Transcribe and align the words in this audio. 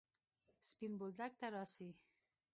سپين 0.67 0.91
بولدک 0.99 1.31
ته 1.39 1.47
راسئ! 1.53 1.89